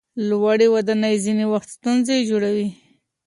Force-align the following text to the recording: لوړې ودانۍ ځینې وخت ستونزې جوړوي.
لوړې 0.29 0.67
ودانۍ 0.75 1.15
ځینې 1.25 1.45
وخت 1.53 1.69
ستونزې 1.77 2.17
جوړوي. 2.29 2.67